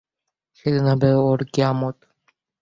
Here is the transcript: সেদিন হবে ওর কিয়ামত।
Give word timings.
সেদিন 0.57 0.83
হবে 0.91 1.09
ওর 1.21 1.39
কিয়ামত। 1.53 1.97